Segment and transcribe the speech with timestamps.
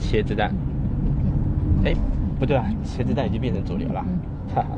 [0.00, 0.50] 茄子蛋，
[1.84, 1.94] 哎，
[2.38, 4.02] 不对啊，茄子蛋已经变成主流了，
[4.54, 4.68] 哈哈。